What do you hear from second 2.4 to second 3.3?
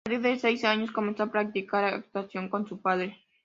con su padre.